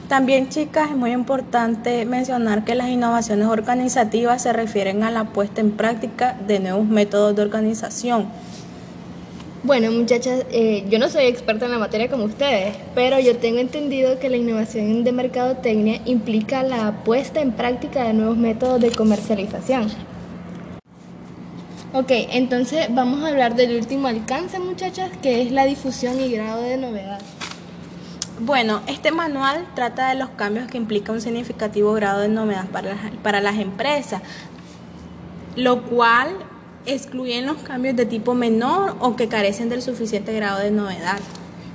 [0.10, 5.62] También, chicas, es muy importante mencionar que las innovaciones organizativas se refieren a la puesta
[5.62, 8.28] en práctica de nuevos métodos de organización.
[9.64, 13.60] Bueno, muchachas, eh, yo no soy experta en la materia como ustedes, pero yo tengo
[13.60, 18.92] entendido que la innovación de mercadotecnia implica la puesta en práctica de nuevos métodos de
[18.92, 20.11] comercialización.
[21.94, 26.62] Ok, entonces vamos a hablar del último alcance, muchachas, que es la difusión y grado
[26.62, 27.20] de novedad.
[28.40, 32.96] Bueno, este manual trata de los cambios que implica un significativo grado de novedad para
[32.96, 34.22] las, para las empresas,
[35.58, 36.30] lo cual
[36.86, 41.20] excluyen los cambios de tipo menor o que carecen del suficiente grado de novedad.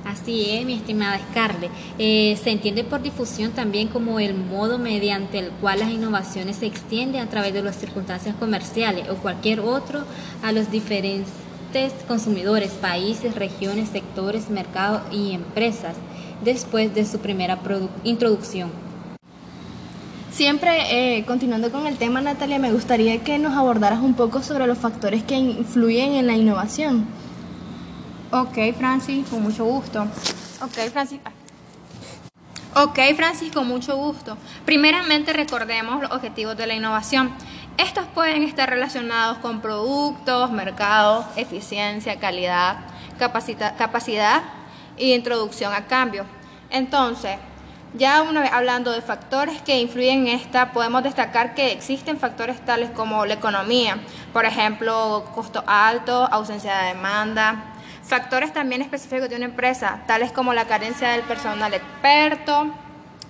[0.06, 1.70] Así es, mi estimada Scarlett.
[1.98, 6.66] Eh, se entiende por difusión también como el modo mediante el cual las innovaciones se
[6.66, 10.04] extienden a través de las circunstancias comerciales o cualquier otro
[10.44, 11.32] a los diferentes
[12.06, 15.96] consumidores, países, regiones, sectores, mercados y empresas
[16.44, 17.58] después de su primera
[18.04, 18.70] introducción.
[20.30, 24.68] Siempre, eh, continuando con el tema, Natalia, me gustaría que nos abordaras un poco sobre
[24.68, 27.06] los factores que influyen en la innovación.
[28.30, 30.02] Ok, Francis, con mucho gusto.
[30.62, 31.20] Ok, Francis.
[32.74, 34.36] Ok, Francis, con mucho gusto.
[34.64, 37.30] Primeramente recordemos los objetivos de la innovación.
[37.78, 42.78] Estos pueden estar relacionados con productos, mercados, eficiencia, calidad,
[43.18, 44.42] capacidad
[44.96, 46.24] e introducción a cambio.
[46.70, 47.36] Entonces,
[47.94, 52.62] ya una vez hablando de factores que influyen en esta, podemos destacar que existen factores
[52.64, 53.98] tales como la economía,
[54.32, 57.75] por ejemplo, costo alto, ausencia de demanda,
[58.06, 62.72] Factores también específicos de una empresa, tales como la carencia del personal experto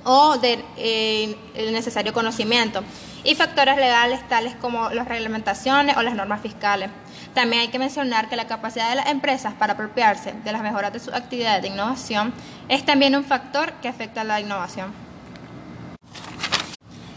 [0.05, 1.35] o del eh,
[1.73, 2.85] necesario conocimiento.
[3.25, 6.91] Y factores legales, tales como las reglamentaciones o las normas fiscales.
[7.33, 10.93] También hay que mencionar que la capacidad de las empresas para apropiarse de las mejoras
[10.93, 12.35] de sus actividades de innovación
[12.69, 14.93] es también un factor que afecta a la innovación.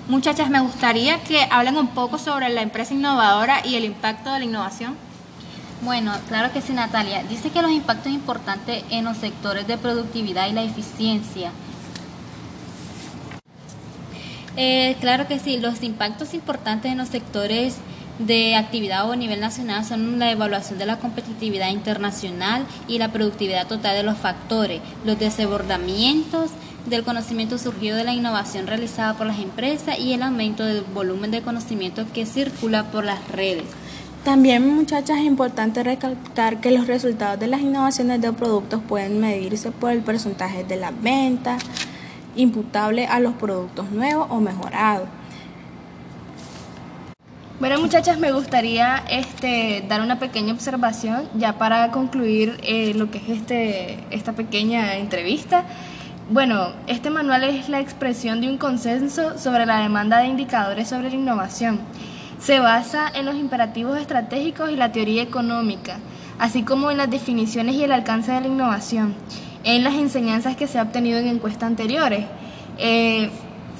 [0.07, 4.39] Muchachas, me gustaría que hablen un poco sobre la empresa innovadora y el impacto de
[4.39, 5.08] la innovación.
[5.81, 7.23] Bueno, claro que sí, Natalia.
[7.23, 11.51] Dice que los impactos importantes en los sectores de productividad y la eficiencia.
[14.57, 17.77] Eh, claro que sí, los impactos importantes en los sectores
[18.19, 23.13] de actividad o a nivel nacional son la evaluación de la competitividad internacional y la
[23.13, 26.51] productividad total de los factores, los desbordamientos
[26.85, 31.31] del conocimiento surgido de la innovación realizada por las empresas y el aumento del volumen
[31.31, 33.67] de conocimiento que circula por las redes.
[34.23, 39.71] También, muchachas, es importante recalcar que los resultados de las innovaciones de productos pueden medirse
[39.71, 41.63] por el porcentaje de las ventas
[42.35, 45.07] imputable a los productos nuevos o mejorados.
[47.59, 53.17] Bueno, muchachas, me gustaría este, dar una pequeña observación ya para concluir eh, lo que
[53.17, 55.65] es este, esta pequeña entrevista.
[56.29, 61.09] Bueno, este manual es la expresión de un consenso sobre la demanda de indicadores sobre
[61.09, 61.79] la innovación
[62.39, 65.97] se basa en los imperativos estratégicos y la teoría económica,
[66.39, 69.13] así como en las definiciones y el alcance de la innovación,
[69.63, 72.25] en las enseñanzas que se ha obtenido en encuestas anteriores.
[72.77, 73.29] Eh,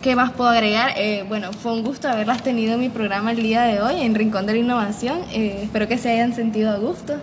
[0.02, 0.94] ¿Qué más puedo agregar?
[0.96, 4.16] Eh, bueno, fue un gusto haberlas tenido en mi programa el día de hoy, en
[4.16, 5.20] Rincón de la Innovación.
[5.34, 7.16] Eh, espero que se hayan sentido a gusto.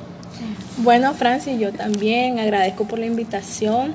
[0.79, 3.95] Bueno, Francis, yo también agradezco por la invitación,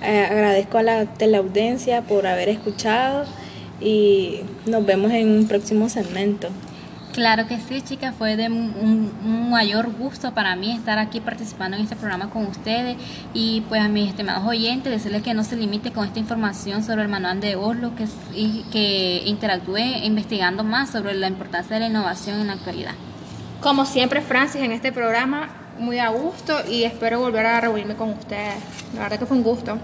[0.00, 3.24] agradezco a la teleaudiencia por haber escuchado
[3.80, 6.50] y nos vemos en un próximo segmento.
[7.12, 11.82] Claro que sí, chicas, fue de un, mayor gusto para mí estar aquí participando en
[11.82, 12.96] este programa con ustedes
[13.34, 17.02] y pues a mis estimados oyentes decirles que no se limite con esta información sobre
[17.02, 21.86] el manual de Oslo, que, y que interactúe investigando más sobre la importancia de la
[21.88, 22.94] innovación en la actualidad.
[23.60, 25.48] Como siempre, Francis, en este programa,
[25.80, 28.54] muy a gusto y espero volver a reunirme con ustedes.
[28.94, 29.78] La verdad que fue un gusto.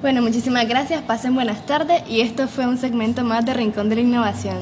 [0.00, 3.96] Bueno, muchísimas gracias, pasen buenas tardes y esto fue un segmento más de Rincón de
[3.96, 4.56] la Innovación.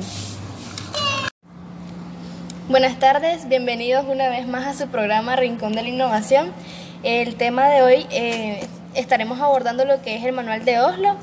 [2.66, 6.50] Buenas tardes, bienvenidos una vez más a su programa Rincón de la Innovación.
[7.02, 11.14] El tema de hoy eh, estaremos abordando lo que es el manual de Oslo.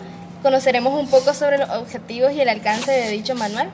[0.43, 3.71] Conoceremos un poco sobre los objetivos y el alcance de dicho manual.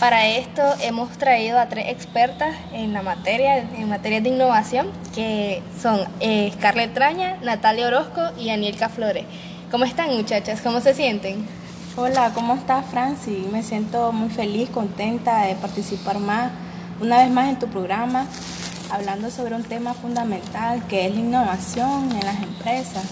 [0.00, 5.62] Para esto hemos traído a tres expertas en la materia, en materia de innovación, que
[5.80, 9.24] son eh, Scarlett Traña, Natalia Orozco y Anielka Flores.
[9.70, 10.60] ¿Cómo están muchachas?
[10.62, 11.46] ¿Cómo se sienten?
[11.96, 13.46] Hola, ¿cómo estás Franci?
[13.52, 16.50] Me siento muy feliz, contenta de participar más
[17.00, 18.26] una vez más en tu programa,
[18.90, 23.04] hablando sobre un tema fundamental que es la innovación en las empresas.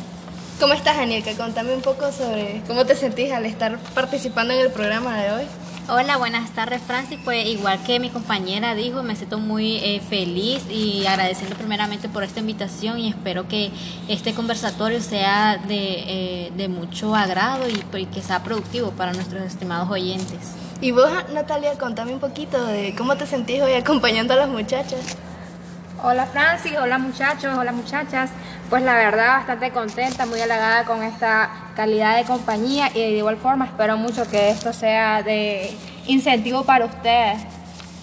[0.60, 1.32] ¿Cómo estás, Anielka?
[1.34, 5.44] Contame un poco sobre cómo te sentís al estar participando en el programa de hoy.
[5.88, 7.18] Hola, buenas tardes, Francis.
[7.24, 12.22] Pues igual que mi compañera dijo, me siento muy eh, feliz y agradeciendo primeramente por
[12.22, 13.72] esta invitación y espero que
[14.06, 19.42] este conversatorio sea de, eh, de mucho agrado y, y que sea productivo para nuestros
[19.42, 20.54] estimados oyentes.
[20.82, 25.16] Y vos, Natalia, contame un poquito de cómo te sentís hoy acompañando a las muchachas.
[26.02, 28.30] Hola Francis, hola muchachos, hola muchachas.
[28.68, 33.36] Pues la verdad bastante contenta, muy halagada con esta calidad de compañía y de igual
[33.36, 35.70] forma espero mucho que esto sea de
[36.08, 37.40] incentivo para ustedes.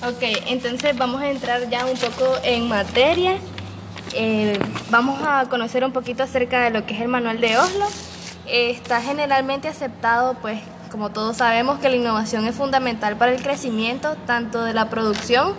[0.08, 3.40] Ok, entonces vamos a entrar ya un poco en materia.
[4.14, 4.58] Eh,
[4.90, 7.88] vamos a conocer un poquito acerca de lo que es el manual de Oslo.
[8.48, 14.16] está generalmente aceptado pues como todos sabemos que la innovación es fundamental para el crecimiento
[14.26, 15.54] tanto de la producción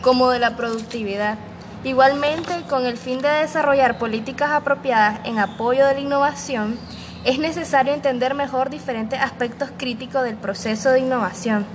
[0.00, 1.38] como de la productividad.
[1.84, 6.78] Igualmente, con el fin de desarrollar políticas apropiadas en apoyo de la innovación,
[7.24, 11.66] es necesario entender mejor diferentes aspectos críticos del proceso de innovación.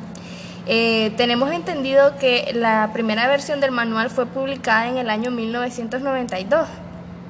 [0.68, 6.68] Eh, tenemos entendido que la primera versión del manual fue publicada en el año 1992.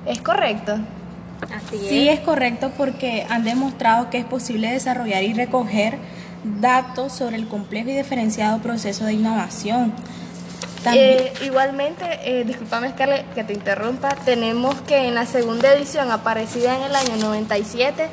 [0.06, 0.78] ¿Es correcto?
[1.44, 5.98] Así sí, es correcto porque han demostrado que es posible desarrollar y recoger
[6.60, 9.94] datos sobre el complejo y diferenciado proceso de innovación.
[10.94, 16.76] Eh, igualmente, eh, discúlpame Scarlett que te interrumpa, tenemos que en la segunda edición aparecida
[16.76, 18.08] en el año 97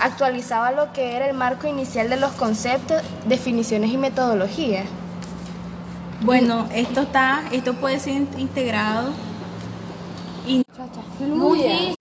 [0.00, 4.86] actualizaba lo que era el marco inicial de los conceptos, definiciones y metodologías.
[6.22, 9.10] Bueno, esto está, esto puede ser integrado
[10.46, 10.64] y
[11.18, 11.94] muy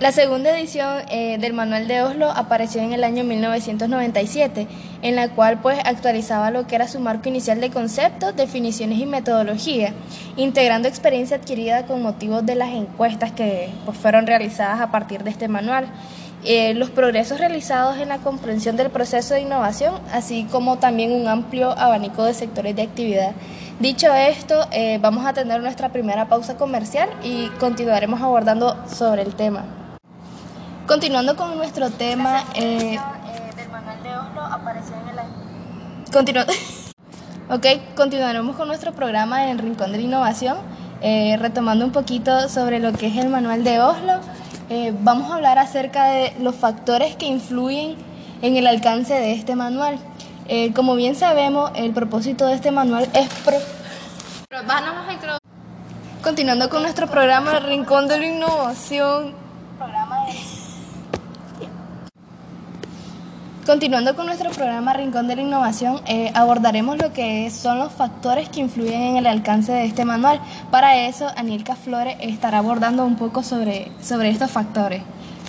[0.00, 4.68] la segunda edición eh, del Manual de Oslo apareció en el año 1997,
[5.02, 9.06] en la cual pues actualizaba lo que era su marco inicial de conceptos, definiciones y
[9.06, 9.92] metodología,
[10.36, 15.30] integrando experiencia adquirida con motivos de las encuestas que pues, fueron realizadas a partir de
[15.30, 15.88] este manual.
[16.44, 21.26] Eh, los progresos realizados en la comprensión del proceso de innovación, así como también un
[21.26, 23.32] amplio abanico de sectores de actividad.
[23.80, 29.34] Dicho esto, eh, vamos a tener nuestra primera pausa comercial y continuaremos abordando sobre el
[29.34, 29.77] tema.
[30.88, 32.44] Continuando con nuestro tema...
[32.54, 32.98] Eh, eh,
[33.54, 35.18] del manual de Oslo apareció en el
[37.50, 40.56] ok, continuaremos con nuestro programa en Rincón de la Innovación,
[41.02, 44.20] eh, retomando un poquito sobre lo que es el manual de Oslo.
[45.00, 47.96] vamos a hablar acerca de los factores que influyen
[48.40, 49.98] en el alcance de este manual.
[50.74, 53.28] como bien sabemos, el propósito de este manual es...
[53.44, 53.58] Pro...
[56.22, 59.34] Continuando con nuestro programa Rincón de la Innovación.
[59.78, 60.58] Programa de...
[63.68, 68.48] Continuando con nuestro programa Rincón de la Innovación, eh, abordaremos lo que son los factores
[68.48, 70.40] que influyen en el alcance de este manual.
[70.70, 75.02] Para eso, Anielka Flores estará abordando un poco sobre, sobre estos factores.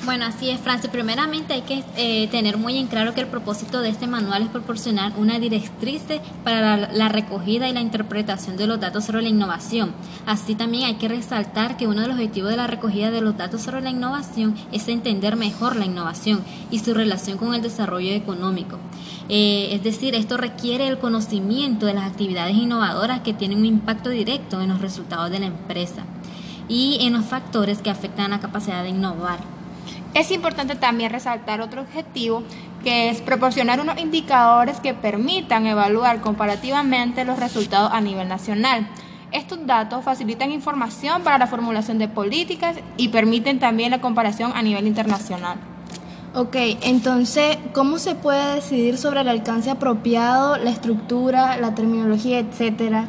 [0.06, 0.90] Bueno, así es, Francis.
[0.90, 4.50] Primeramente hay que eh, tener muy en claro que el propósito de este manual es
[4.50, 6.04] proporcionar una directriz
[6.44, 9.94] para la, recogida y la interpretación de los datos sobre la innovación.
[10.26, 13.38] Así también hay que resaltar que uno de los objetivos de la recogida de los
[13.38, 18.14] datos sobre la innovación es entender mejor la innovación y su relación con el desarrollo
[18.14, 18.80] económico.
[19.28, 24.10] Eh, es decir, esto requiere el conocimiento de las actividades innovadoras que tienen un impacto
[24.10, 26.04] directo en los resultados de la empresa
[26.70, 29.59] y en los factores que afectan la capacidad de innovar.
[30.14, 32.44] Es importante también resaltar otro objetivo
[32.84, 38.88] que es proporcionar unos indicadores que permitan evaluar comparativamente los resultados a nivel nacional.
[39.32, 44.62] Estos datos facilitan información para la formulación de políticas y permiten también la comparación a
[44.64, 45.58] nivel internacional.
[46.34, 53.06] Ok, entonces, ¿cómo se puede decidir sobre el alcance apropiado, la estructura, la terminología, etcétera?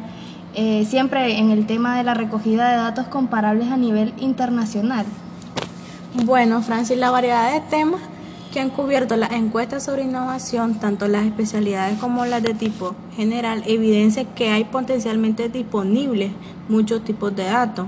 [0.53, 5.05] Eh, siempre en el tema de la recogida de datos comparables a nivel internacional.
[6.13, 8.01] Bueno, Francis, la variedad de temas
[8.51, 13.63] que han cubierto las encuestas sobre innovación, tanto las especialidades como las de tipo general,
[13.65, 16.33] evidencia que hay potencialmente disponibles
[16.67, 17.87] muchos tipos de datos.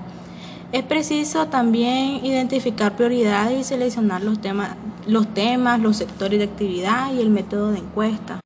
[0.72, 4.70] Es preciso también identificar prioridades y seleccionar los temas,
[5.06, 8.40] los temas, los sectores de actividad y el método de encuesta.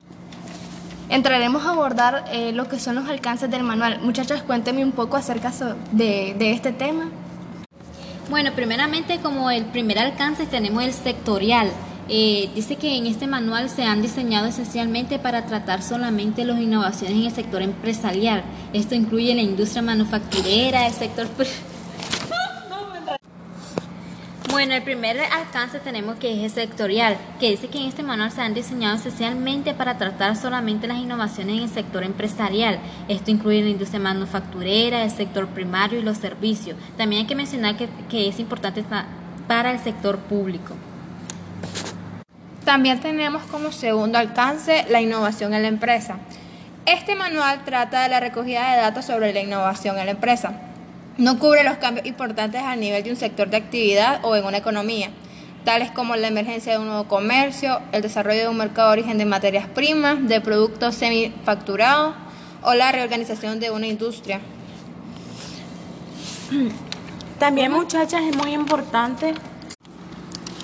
[1.09, 3.99] Entraremos a abordar eh, lo que son los alcances del manual.
[4.01, 5.53] Muchachos, cuéntenme un poco acerca
[5.91, 7.11] de, de este tema.
[8.29, 11.71] Bueno, primeramente como el primer alcance tenemos el sectorial.
[12.09, 17.17] Eh, dice que en este manual se han diseñado esencialmente para tratar solamente las innovaciones
[17.17, 18.43] en el sector empresarial.
[18.73, 21.27] Esto incluye la industria manufacturera, el sector...
[24.49, 28.31] Bueno, el primer alcance tenemos que es el sectorial, que dice que en este manual
[28.31, 32.79] se han diseñado esencialmente para tratar solamente las innovaciones en el sector empresarial.
[33.09, 36.77] Esto incluye la industria manufacturera, el sector primario y los servicios.
[36.95, 38.85] También hay que mencionar que, que es importante
[39.47, 40.75] para el sector público.
[42.63, 46.17] También tenemos como segundo alcance la innovación en la empresa.
[46.85, 50.66] Este manual trata de la recogida de datos sobre la innovación en la empresa.
[51.17, 54.57] No cubre los cambios importantes a nivel de un sector de actividad o en una
[54.57, 55.09] economía,
[55.65, 59.17] tales como la emergencia de un nuevo comercio, el desarrollo de un mercado de origen
[59.17, 62.13] de materias primas, de productos semifacturados
[62.61, 64.41] o la reorganización de una industria.
[67.39, 69.33] También muchachas es muy importante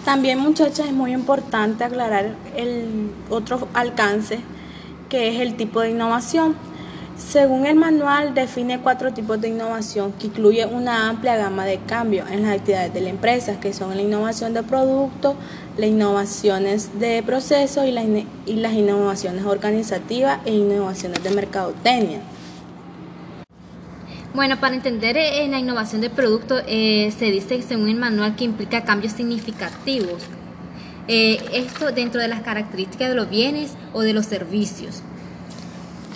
[0.05, 4.39] también muchachas es muy importante aclarar el otro alcance
[5.07, 6.57] que es el tipo de innovación
[7.17, 12.29] según el manual, define cuatro tipos de innovación que incluye una amplia gama de cambios
[12.31, 15.35] en las actividades de la empresa, que son la innovación de producto,
[15.77, 22.19] las innovaciones de procesos y, las innovaciones organizativas e innovaciones de mercadotecnia.
[24.33, 28.45] Bueno, para entender eh, la innovación de producto, eh, se dice según el manual que
[28.45, 30.23] implica cambios significativos.
[31.07, 35.03] Eh, esto dentro de las características de los bienes o de los servicios.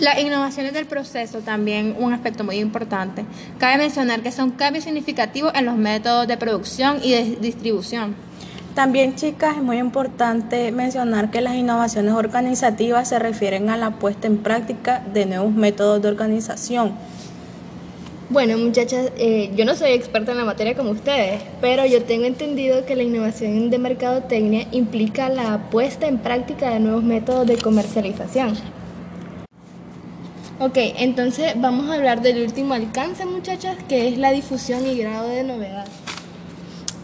[0.00, 3.24] Las innovaciones del proceso también un aspecto muy importante.
[3.58, 8.14] Cabe mencionar que son cambios significativos en los métodos de producción y de distribución.
[8.74, 14.28] También, chicas, es muy importante mencionar que las innovaciones organizativas se refieren a la puesta
[14.28, 16.94] en práctica de nuevos métodos de organización
[18.30, 22.26] bueno, muchachas, eh, yo no soy experta en la materia como ustedes, pero yo tengo
[22.26, 27.56] entendido que la innovación de mercadotecnia implica la puesta en práctica de nuevos métodos de
[27.56, 28.54] comercialización.
[30.60, 35.28] Ok, entonces vamos a hablar del último alcance, muchachas, que es la difusión y grado
[35.28, 35.86] de novedad.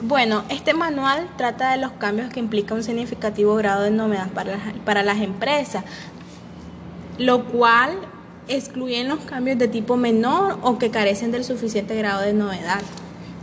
[0.02, 4.58] Bueno, este manual trata de los cambios que implica un significativo grado de novedad para
[4.84, 5.84] para las empresas,
[7.16, 7.92] lo cual
[8.48, 12.82] excluyen los cambios de tipo menor o que carecen del suficiente grado de novedad.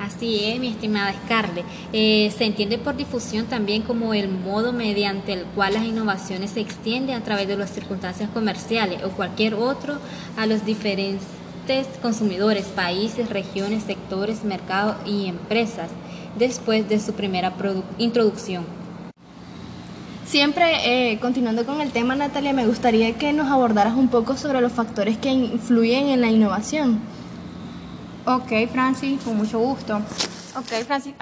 [0.01, 1.63] Así es, mi estimada Scarlett.
[1.93, 6.59] Eh, se entiende por difusión también como el modo mediante el cual las innovaciones se
[6.59, 9.99] extienden a través de las circunstancias comerciales o cualquier otro
[10.37, 11.27] a los diferentes
[12.01, 15.89] consumidores, países, regiones, sectores, mercados y empresas
[16.35, 17.53] después de su primera
[17.99, 18.65] introducción.
[20.25, 24.61] Siempre, eh, continuando con el tema, Natalia, me gustaría que nos abordaras un poco sobre
[24.61, 27.01] los factores que influyen en la innovación.
[28.25, 29.97] Ok, Francis, con mucho gusto.
[30.55, 31.15] Ok, Francis.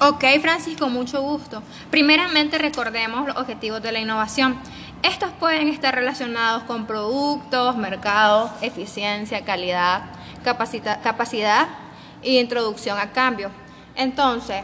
[0.00, 1.62] Ok, Francis, con mucho gusto.
[1.90, 4.58] Primeramente recordemos los objetivos de la innovación.
[5.02, 10.04] Estos pueden estar relacionados con productos, mercados, eficiencia, calidad,
[10.42, 11.68] capacidad
[12.22, 13.50] e introducción a cambio.
[13.94, 14.62] Entonces,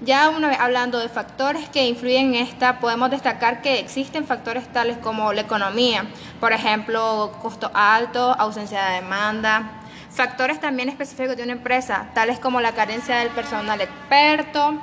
[0.00, 4.70] ya una vez hablando de factores que influyen en esta, podemos destacar que existen factores
[4.72, 6.06] tales como la economía,
[6.40, 9.83] por ejemplo, costo alto, ausencia de demanda,
[10.14, 14.74] factores también específicos de una empresa, tales como la carencia del personal experto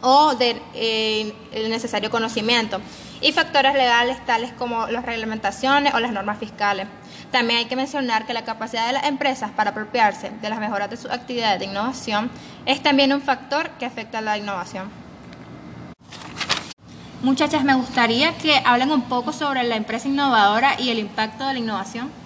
[0.00, 1.32] o del eh,
[1.68, 2.80] necesario conocimiento,
[3.20, 6.86] y factores legales tales como las reglamentaciones o las normas fiscales.
[7.30, 10.90] También hay que mencionar que la capacidad de las empresas para apropiarse de las mejoras
[10.90, 12.30] de sus actividades de innovación
[12.66, 14.90] es también un factor que afecta a la innovación.
[17.22, 21.54] Muchachas, me gustaría que hablen un poco sobre la empresa innovadora y el impacto de
[21.54, 22.23] la innovación.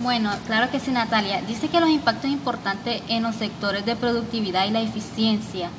[0.00, 1.42] Bueno, claro que sí, Natalia.
[1.42, 5.70] Dice que los impactos importantes en los sectores de productividad y la eficiencia.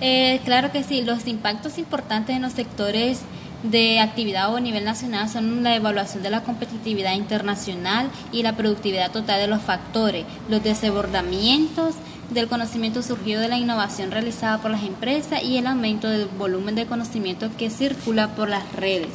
[0.00, 3.20] Eh, claro que sí, los impactos importantes en los sectores
[3.62, 8.54] de actividad o a nivel nacional son la evaluación de la competitividad internacional y la
[8.54, 11.94] productividad total de los factores, los desbordamientos
[12.28, 16.74] del conocimiento surgido de la innovación realizada por las empresas y el aumento del volumen
[16.74, 19.08] de conocimiento que circula por las redes.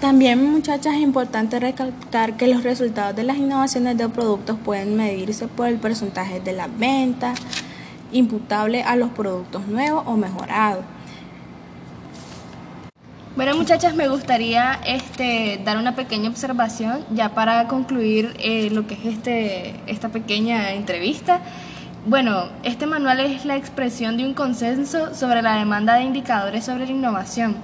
[0.00, 5.48] También, muchachas, es importante recalcar que los resultados de las innovaciones de productos pueden medirse
[5.48, 7.38] por el porcentaje de las ventas
[8.12, 10.84] imputable a los productos nuevos o mejorados
[13.36, 18.94] bueno, muchachas, me gustaría este, dar una pequeña observación ya para concluir eh, lo que
[18.94, 21.40] es este, esta pequeña entrevista.
[22.06, 26.86] Bueno, este manual es la expresión de un consenso sobre la demanda de indicadores sobre
[26.86, 27.56] la innovación.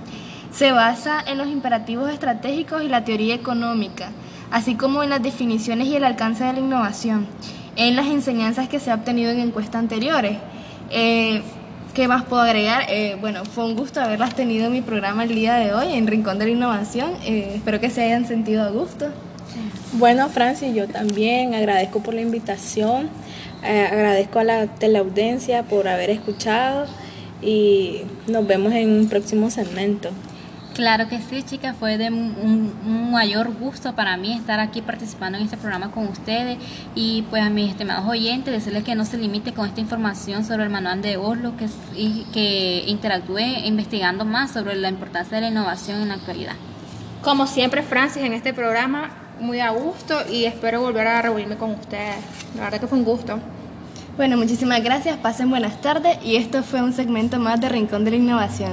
[0.52, 4.10] Se basa en los imperativos estratégicos y la teoría económica,
[4.50, 7.26] así como en las definiciones y el alcance de la innovación,
[7.76, 10.36] en las enseñanzas que se ha obtenido en encuestas anteriores.
[10.90, 11.42] Eh,
[11.94, 12.84] ¿Qué más puedo agregar?
[12.88, 16.06] Eh, bueno, fue un gusto haberlas tenido en mi programa el día de hoy, en
[16.06, 17.12] Rincón de la Innovación.
[17.24, 19.08] Eh, espero que se hayan sentido a gusto.
[19.94, 23.10] Bueno, Francis, yo también agradezco por la invitación,
[23.62, 26.86] eh, agradezco a la teleaudiencia por haber escuchado
[27.42, 30.10] y nos vemos en un próximo segmento.
[30.74, 35.44] Claro que sí, chicas, fue de un, mayor gusto para mí estar aquí participando en
[35.44, 36.56] este programa con ustedes
[36.94, 40.64] y pues a mis estimados oyentes decirles que no se limite con esta información sobre
[40.64, 45.48] el manual de Oslo, que, y que interactúe investigando más sobre la importancia de la
[45.48, 46.54] innovación en la actualidad.
[47.20, 49.10] Como siempre, Francis, en este programa,
[49.40, 52.16] muy a gusto y espero volver a reunirme con ustedes.
[52.56, 53.38] La verdad que fue un gusto.
[54.16, 58.12] Bueno, muchísimas gracias, pasen buenas tardes y esto fue un segmento más de Rincón de
[58.12, 58.72] la Innovación.